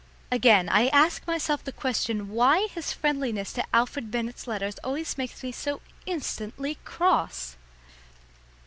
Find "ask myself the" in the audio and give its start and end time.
0.87-1.71